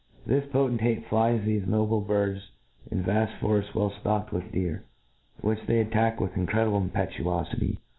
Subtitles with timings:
[0.25, 2.49] This potentate flies thefe noble birds
[2.89, 4.83] in vaft fotefts well (locked with deer,
[5.41, 7.77] which they attack lirith iftcrediblc impetuofity.